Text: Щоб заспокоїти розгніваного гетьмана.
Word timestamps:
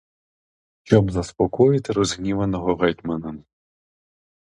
Щоб 0.83 1.11
заспокоїти 1.11 1.93
розгніваного 1.93 2.75
гетьмана. 2.75 3.43